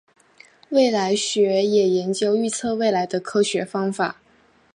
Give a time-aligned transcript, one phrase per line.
[0.69, 4.19] 未来学也研究预测未来的科学方法。